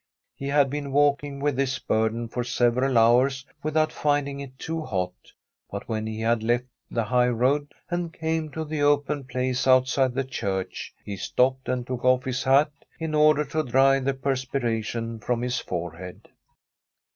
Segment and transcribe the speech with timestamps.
[0.33, 5.13] He had been walking with this burden for several hours without finding it too hot,
[5.69, 10.23] but when he had left the highroad, and came to the open place outside the
[10.23, 15.43] church, he stopped and took oflf his hat in order to dry the perspiration from
[15.43, 16.27] his forehead.